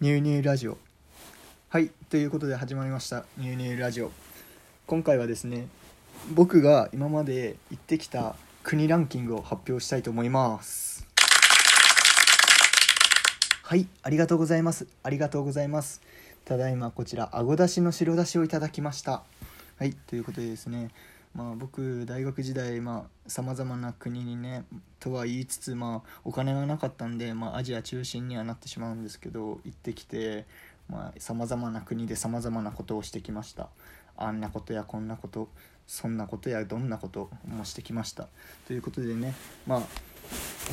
[0.00, 0.78] ニューニューラジオ。
[1.68, 3.26] はいということで始まりました。
[3.36, 4.10] ニューニューラジオ。
[4.86, 5.66] 今回はですね
[6.32, 11.06] 僕が今まで行ってきた国ランキングを発表したいと思います。
[13.62, 14.86] はいありがとうございます。
[15.02, 16.00] ありがとうございます。
[16.46, 19.22] ただいまこちらあごだしの白だしをいただきました。
[19.76, 20.88] はいということでですね
[21.34, 22.80] まあ、僕大学時代
[23.26, 24.64] さまざ、まな国にね
[24.98, 30.46] とは言いつつ、まあ、お金がなかったんで、まあ、アジア中心にはなってしまうんですけど行ってきて
[31.18, 33.68] さまざ、まな国でさまざまなことをしてきました。
[34.16, 35.48] あんなことやこんなこと
[35.86, 38.28] そんなことやどんなこともしてきました。
[38.66, 39.34] ということでね
[39.66, 39.82] まあ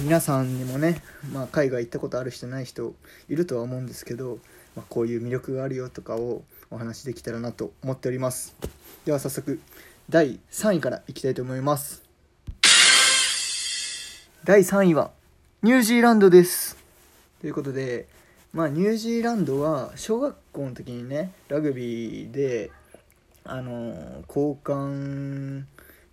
[0.01, 2.93] 皆さんにもね、まあ、海外行ったことある人ない人
[3.29, 4.39] いるとは思うんですけど、
[4.75, 8.55] まあ、こういう魅力があるよとかをお話しできたらなと思っております。
[9.05, 9.59] では早速
[10.09, 12.01] 第3位からいきたいと思います。
[14.45, 15.11] 第3位は
[15.61, 16.77] ニュージーランドです。
[17.41, 18.07] ということで
[18.53, 22.71] まあニュージーランドは小学校の時にねラグビーで
[23.43, 25.65] あの交換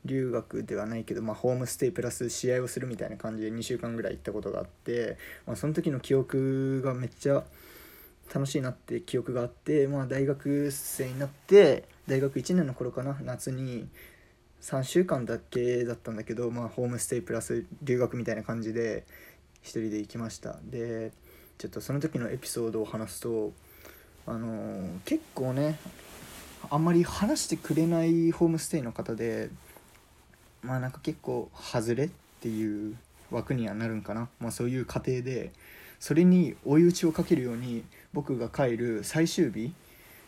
[0.04, 7.44] 留学ではないけど、まあ、ホームステイプラス試合をするみたいな感じで2週間ぐらい行ったことがあって、まあ、その時の記憶がめっちゃ
[8.34, 13.88] 楽しいなって記憶があって、まあ、大学生になって大学1年の頃かな夏に
[14.60, 19.04] 3週間だけだったんだけど、まあ、ホームステイプラス留学みたいな感じで
[19.62, 20.58] 1人で行きました。
[20.64, 21.12] で
[21.58, 23.52] ちょっとその時のエピソードを話すと
[24.26, 25.78] あの、結構ね
[26.70, 29.50] あんまり話してくれないホームステイの方で
[30.62, 32.10] まあなんか結構外れっ
[32.40, 32.96] ていう
[33.30, 35.52] 枠にはなるんかな、まあ、そういう過程で
[36.00, 39.72] それに追い打ちをかけるように僕が帰る最終日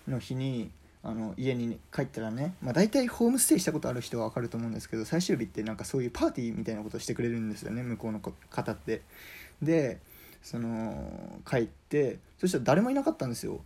[0.09, 0.71] の日に
[1.09, 9.03] あの家に帰ったらね、まあ、大体ホームステイしたことある人は分かると思うんですけど最終日ってなんかそういうパーティーみたいなことをしてくれるんですよね向こうの方って。
[9.63, 10.01] で
[10.43, 13.61] その帰ってそしたら誰もいなかったんですよ。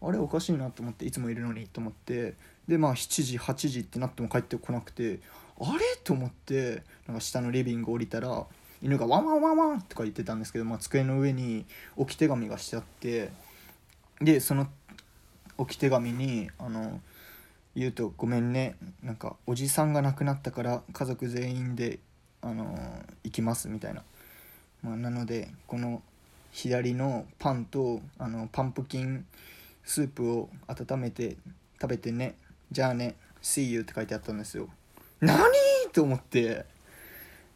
[0.00, 2.34] あれおかしいなと思っていつもいるのにと思って。
[2.68, 5.20] でまあ7時8時ってなっても帰ってこなくて
[5.60, 8.44] あれと思ってなんか下のリビング降りたら
[8.82, 11.64] 犬がワンワンワンワンとか言ってたんですけど、まあ、机の上に
[11.96, 13.30] 置き手紙がしてあって
[14.20, 14.66] でその
[15.58, 17.00] 置き手紙にあの
[17.74, 18.76] 言うと「ごめんね。
[19.02, 21.98] なんかおじさんが亡くなったから家族全員で
[22.42, 22.78] あの
[23.24, 24.02] 行きます」みたいな、
[24.82, 26.02] まあ、なのでこの
[26.52, 29.26] 左のパンとあのパンプキン
[29.84, 31.36] スープを温めて
[31.80, 32.34] 食べてね。
[32.72, 34.68] じゃあね See you って書いてあったんですよ。
[35.20, 35.38] 何？
[35.92, 36.66] と思って。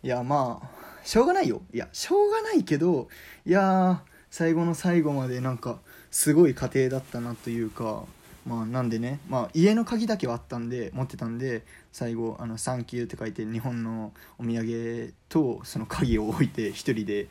[0.03, 1.63] いやまあしょうがないよ。
[1.73, 3.09] いやしょうがないけど
[3.45, 8.05] いや最後の最後までなんかすごい家庭だったなというか
[8.47, 11.63] まあなんでね、まあ、家の鍵だけはあったんで持ってたんで
[11.93, 17.29] 最後「あのサンキュー」って書いて日本のお土産とその鍵を置いて一人で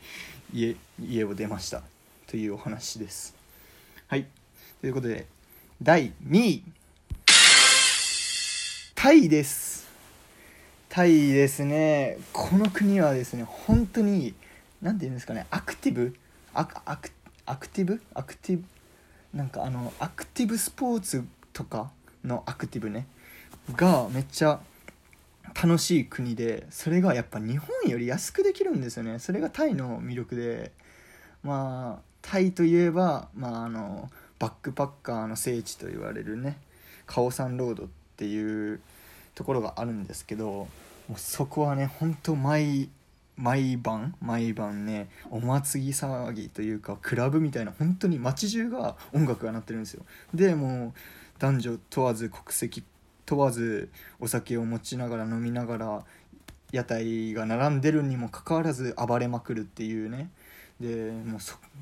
[0.52, 1.82] 家家を出ました。
[2.26, 3.34] というお話です。
[4.06, 4.26] はい。
[4.80, 5.26] ということで
[5.82, 6.64] 第2位。
[8.94, 9.88] タイです。
[10.88, 12.18] タイですね。
[12.32, 14.32] この国はですね本当に
[14.80, 16.14] 何て言うんですかねアクティブ？
[16.54, 17.10] アクアク
[17.50, 18.00] アクティブ？
[18.14, 18.64] アクティブ？
[19.36, 21.90] なんかあのアクティブスポーツとか
[22.24, 23.06] のアクティブね。
[23.74, 24.60] がめっちゃ
[25.60, 29.18] 楽しい国でそれがやっぱ日本より安くできるんですよね。
[29.18, 30.72] それがタイの魅力で。
[31.42, 36.58] まあタイといえば、まあ、あのバックパッカーの聖地と言われるね
[37.06, 38.80] カオサンロードっていう
[39.34, 40.68] ところがあるんですけども
[41.10, 42.90] うそこはね本当毎
[43.36, 50.04] 毎晩毎晩ねお祭り騒ぎというかクラブみたいな本当に街中が音楽が鳴ってるんですよ。
[50.34, 50.92] でもう
[51.38, 52.84] 男女問わず国籍
[53.24, 56.04] 問わずお酒を持ちながら飲みながら
[56.72, 60.30] 屋台が並んでるにもかかわらず暴れまくるっていうね。
[60.80, 61.40] でもう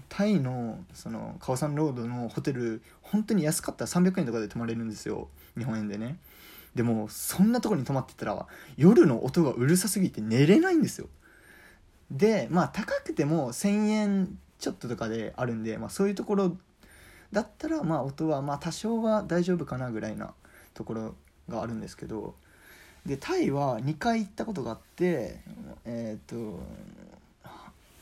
[0.09, 5.28] タイのそのカオサンロードのホテル本当に安かったら300円とかで泊まれるんですよ。
[5.56, 6.19] 日本円でね。
[6.75, 11.09] でもそんなとこに泊まってたら夜の音がうるさすぎて寝れないんですよ。
[12.11, 16.57] でまあ高くても1,000円ちょっととかであるんで、まあ、そういうところ
[17.33, 20.33] だったらまあ音はまあ多少は大丈夫かなぐらいな
[20.75, 21.15] ところ
[21.49, 22.34] があるんですけど
[23.07, 25.41] でタイは2回行ったことがあって
[25.84, 26.60] えっ、ー、と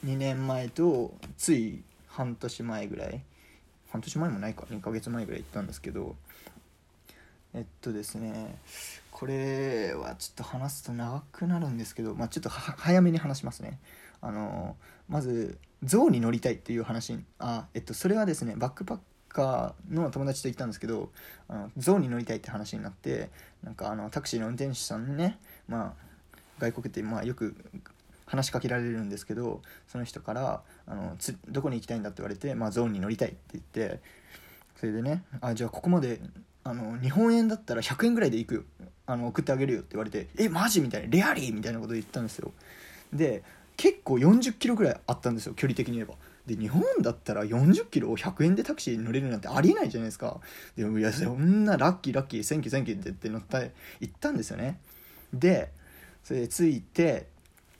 [0.05, 3.21] 2年前とつい半年前ぐらい
[3.91, 6.17] 半年前もないか2ヶ月前ぐらい行ったんですけど
[7.55, 8.57] えっとですね
[9.17, 13.81] これはちょっと話すと長くなるんですけど、まあ、ちょっと早めに話しますね
[14.21, 14.77] あの
[15.09, 18.99] まず象に乗りたいっていう話あえっとそれはですねバックパッ
[19.31, 21.09] カーの友達と行ったんですけど
[21.49, 23.31] あの象に乗りたいって話になって
[23.65, 27.57] なんかあのタクシーの運転手さんにねまあ外国ってまあよく
[28.27, 34.03] 話しかけられるんですけどその人からあのつ「どこに行きたいんだ?」って言われて「まあ、ゾーンに乗りたい」って言って
[34.79, 36.21] それでね「あじゃあここまで
[36.65, 38.67] あの日本円だったら100円ぐらいで行く
[39.07, 42.53] あの送ってあげるよ」って言われて「えマジ?」みたいな「レアリー!」みたいなこと言ったんですよ。
[43.13, 43.43] で
[43.77, 46.15] 結構40キロぐらいあったんですよ距離的に言えば。
[46.47, 50.41] で日本だったら40キロを100円でタクシーに乗れるなんてありえないじゃないですか。
[50.77, 53.71] でもいやそんなラッキーラッキー thank you thank you って言って乗った行
[54.07, 54.79] ったんですよね。
[55.33, 55.73] で
[56.23, 57.27] それで着いて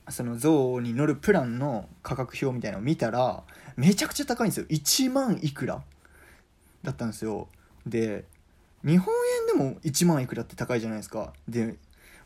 [0.09, 3.45] その象に乗るプランの価格表みたいなのを見たら
[3.77, 4.67] めちゃくちゃ高いんですよ。
[4.69, 5.83] 1万いくら
[6.83, 7.49] だったんですよ。
[7.87, 8.25] で
[8.87, 9.13] 日本
[9.51, 11.33] 円でも1万いくらって高いじゃないですか。
[11.49, 11.75] で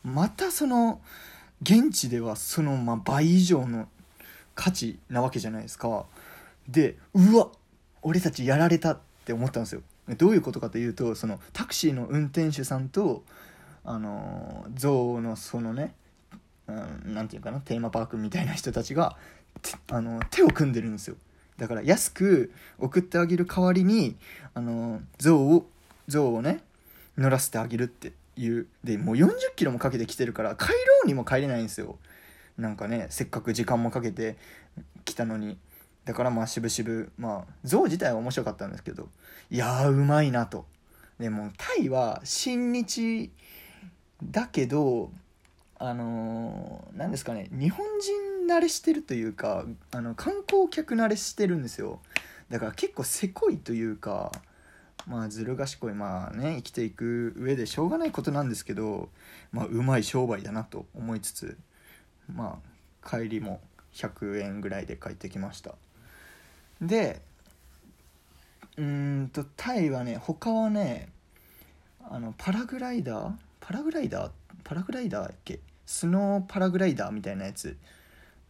[0.03, 1.01] またその
[1.61, 3.87] 現地ではそのま倍以上の
[4.53, 6.05] 価値なわけじゃないですか。
[6.67, 7.49] でうわ
[8.03, 9.81] 俺たちやられたって思ったんですよ。
[10.17, 13.23] どういうことかというとそのタクシーの運転手さんと
[13.83, 15.95] あの象のそのね
[16.67, 19.17] 何、て言うかなテーマパークみたいな人たちが
[19.89, 21.15] あの手を組んでるんですよ。
[21.57, 24.15] だから安く送ってあげる代わりに
[24.53, 25.67] あの象を
[26.07, 26.61] 象をね
[27.17, 28.67] 乗らせてあげるっていう。
[28.83, 31.97] でもう40キロもかけてきてるから帰ろうにも帰れないんですよ。
[32.57, 34.37] なんかねせっかく時間もかけて
[35.05, 35.57] 来たのに。
[36.05, 37.09] だからまあ渋々。
[37.17, 39.09] まあ象自体は面白かったんですけど。
[39.49, 40.65] いやーうまいなと。
[41.19, 43.31] でもタイは親日
[44.23, 45.11] だけど
[45.77, 51.99] あのー、何ですかね日本人慣れしてるというかあの観光客慣れしてるんですよ。
[52.49, 54.31] だから結構せこいというか
[55.07, 59.09] まあずる賢いまあね生きていく上でしょうがないことなんですけど
[59.51, 61.57] まあうまい商売だなと思いつつ
[62.33, 62.59] ま
[63.03, 63.61] あ帰りも
[63.93, 65.75] 100円ぐらいで帰ってきました。
[66.81, 67.21] で
[68.77, 71.09] うんとタイはね他はね
[72.09, 73.31] あのパラグライダー？
[73.59, 74.31] パラグライダー？
[74.63, 75.59] パラグライダーっけ？
[75.85, 77.75] スノーパラグライダーみたいなやつ。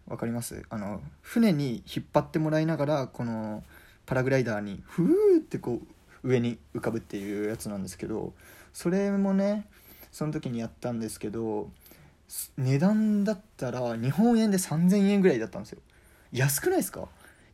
[0.07, 0.63] 分かります？
[0.69, 3.63] あの船に引っ張ってもらいながらこの
[4.05, 5.07] パラグライダーにふー
[5.39, 5.87] ってこう
[6.23, 8.33] 上に浮かぶっていうやつなんですけど
[8.73, 9.67] それもね
[10.11, 11.69] その時にやったんですけど
[12.57, 15.79] 値段だったら日本円で3000円ぐらいだったんですよ。
[16.31, 17.07] 安くないですか？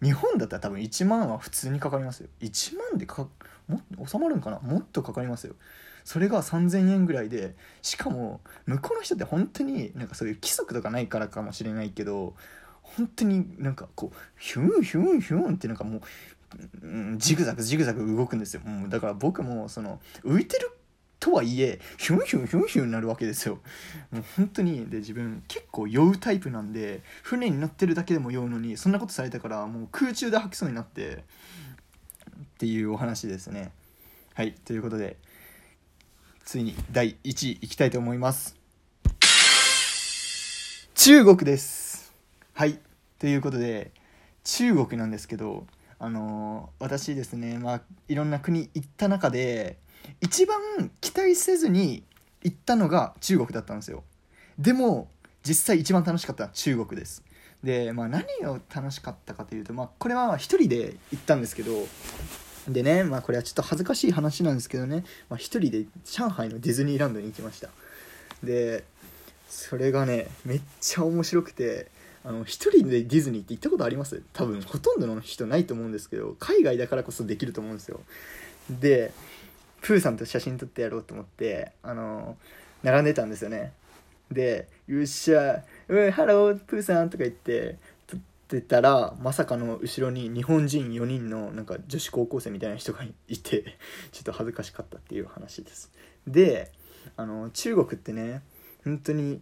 [0.03, 2.29] 日本だったら多分1万は普通にかかりますよ。
[2.41, 3.27] 1万でか
[3.67, 4.59] も収まるんかな？
[4.59, 5.55] もっとかかりますよ。
[6.03, 12.35] それが3000円ぐらいでしかも向こうの人って本当になんかそういう規則とかないからかもしれないけど
[12.81, 16.01] 本当になんかこうヒュンヒュンヒュンってなんかもう、
[16.81, 18.61] うん、ジグザグジグザグ動くんですよ。
[18.61, 20.71] もうだから僕もその浮いてる
[21.19, 23.59] とはいえヒュンヒュンヒュンヒュンになるわけですよ。
[24.11, 31.19] もう本当にで自分結構酔うタイプなんで船に乗ってるだけでも酔うのにそんなことされたからもう空中で吐きそうになってっ
[32.59, 33.71] ていうお話ですね。
[34.35, 35.17] はいということで
[36.45, 38.55] ついに第1位いきたいと思います。
[40.95, 42.13] 中国です。
[42.53, 42.79] はい
[43.19, 43.91] ということで
[44.43, 45.65] 中国なんですけど
[45.99, 49.77] あの、私ですねまあいろんな国行った中で
[50.21, 52.03] 一番期待せずに
[52.43, 54.03] 行ったのが中国だったんですよ。
[54.57, 55.09] でも
[55.43, 57.23] 実際一番楽しかったのは中国です。
[57.63, 61.87] で、まあ、何を楽しかったかというと、まあ、これは一人で行ったんですけど
[62.67, 67.69] でね、まあ、これはちょっと恥ずかしい話なんですけどね、まあ、一人で上海のディズニーランドに行きました。
[68.43, 68.83] で
[69.49, 71.87] それがねめっちゃ面白くて
[72.27, 74.21] あの一人でディズニーって行ったことあります？
[74.33, 78.01] 多分ほとんどの人ないと思うんですけど海外だからこそできると思うんですよ。
[78.69, 79.13] で
[79.79, 82.35] プーさんと写真撮ってやろうと思ってあの
[82.83, 83.71] 並んでたんですよね。
[84.29, 88.19] で「よっしゃうんハロープーさん」とか言って撮っ
[88.49, 93.77] てたらまさかの後ろに日本人4人のなんか女子高校生みたいな人がいて
[94.11, 95.93] ちょっと恥ずかしかったっていう話です。
[96.27, 96.73] で
[97.15, 98.41] あの中国ってね
[98.83, 99.41] 本当に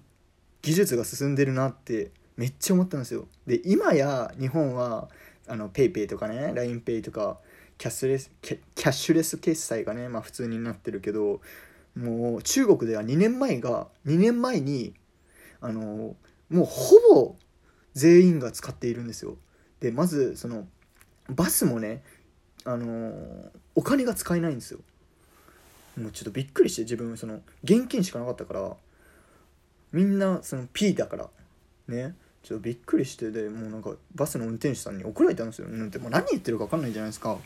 [0.62, 3.28] 技術が進んでるなってめっちゃ思ったんですよ。
[3.48, 5.10] で今や日本は
[5.48, 7.40] あの PayPay とかね LINEPay とか
[7.78, 11.42] キャッシュレスキャッシュレス決済がね、まあ、普通になってるけど
[11.96, 14.94] もう中国では2年前が2年前に
[15.62, 16.16] あの
[16.50, 17.36] もうほぼ
[17.94, 19.38] 全員が使っているんですよ。
[19.80, 20.68] でまずその
[21.30, 22.04] バスもね
[22.66, 24.80] あのお金が使えないんですよ。
[25.98, 28.76] もうちょっとびっくりして自分その現金しかなかったから
[29.94, 31.30] みんなその P だから
[31.88, 32.16] ね。
[32.46, 37.40] ちょっとびっくりしてでもうなんかバスの運転手さんに怒られたんですよ、なんてもう何言ってるか分かんないじゃないですか。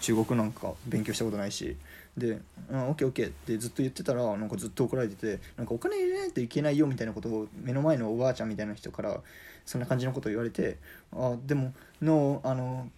[0.00, 1.76] 中国なんか勉強したことないし。
[2.16, 9.20] で「うん、オッケーオッケー」ってずっと言ってたらなんかずっと怒られててなんかお金入れないといけないよみたいなことを目の前のおばあちゃんみたいな人から
[9.64, 10.76] そんな感じのことを言われて
[11.14, 12.90] 「あでものあの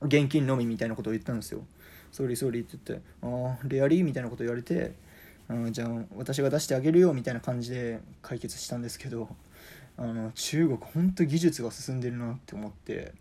[0.00, 1.66] 現金のみ」みたいなことを言ったんですよ
[2.12, 4.92] 「ソーリーソーリー」って言って「あレアリー」みたいなことを言われて
[5.70, 9.28] 「じゃあ私が出してあげるよ」みたいな感じで解決したんですけど。
[9.96, 13.12] あの中国ほんと技術が進んでるなって思って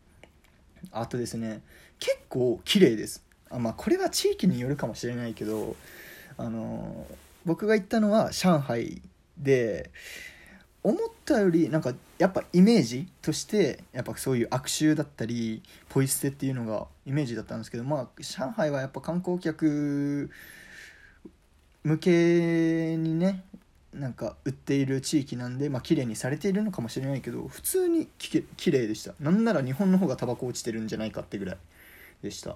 [0.91, 1.61] あとですね
[1.99, 3.23] 結構綺麗です。
[3.49, 5.75] あまあこれは地域によるかもしれないけど
[6.37, 7.05] あの
[7.45, 9.01] 僕が行ったのは上海
[9.37, 9.91] で
[10.83, 20.29] 思ったよりなんかやっぱイメージとしてやっぱそういう悪臭だったりポイ捨てっていうのがイメージだったんですけどまあ上海はやっぱ観光客
[21.83, 23.43] 向けにね
[23.93, 29.13] なんか売っている地域なんでまあ綺麗にされているのかもしれないけど普通にき綺麗でした。
[29.19, 31.57] なんなら日本の方がタバコ落ちてるんじゃないかってぐらい
[32.21, 32.51] でした。
[32.51, 32.55] っ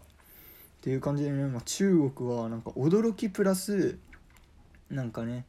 [0.82, 3.98] ていう感じでね、まあ、中国はなんか驚きプラス
[4.90, 5.46] なんかね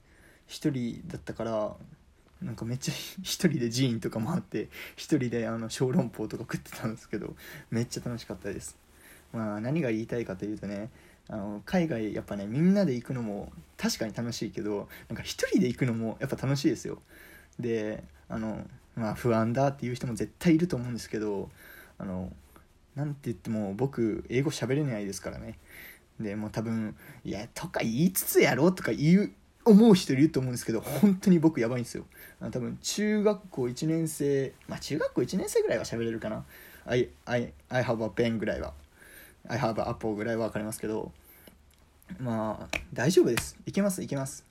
[0.47, 1.76] 一人だったから
[2.42, 7.35] なんかめっちゃ 一人で寺院とか回って一人であの小籠包とか食ってたんですけど
[7.71, 8.76] めっちゃ楽しかったです。
[9.33, 10.90] まあ何が言いたいかというとね
[11.28, 17.02] あの海外やっぱねみんなで行くのも確かに楽しいけどなんか一人で行くのもやっぱ楽しいですよ。
[17.61, 18.64] であの
[18.97, 21.50] まあ不安だっていう人も絶対いると思うんですけど
[21.99, 22.32] あの
[22.97, 25.58] なんて言っても僕英語喋れないですからね。
[26.18, 29.32] でもう多分「いや」とか言いつつやろうとか言う
[29.64, 32.06] 思う人いると思うんですけど本当に僕やばいんですよ。
[32.40, 36.44] 多分中学校1年生まあ中学校1年生ぐらいは喋れるかな。
[36.87, 38.73] I, I, I have a pen ぐらいは。
[39.47, 41.12] I have Apple ぐらいは分かりますけど
[42.18, 43.57] まあ大丈夫です。
[43.66, 44.45] いけますいけます。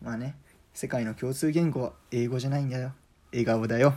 [0.00, 0.36] まあね
[0.72, 2.92] 世界の共通言語は英語じゃないんだよ。
[3.32, 3.94] 笑顔だよ。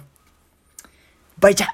[1.39, 1.67] バイチャ